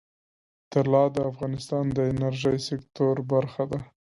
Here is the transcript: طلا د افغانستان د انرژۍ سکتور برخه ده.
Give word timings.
طلا 0.71 1.03
د 1.15 1.17
افغانستان 1.31 1.85
د 1.97 1.99
انرژۍ 2.11 2.57
سکتور 2.69 3.15
برخه 3.31 3.63
ده. 3.71 3.79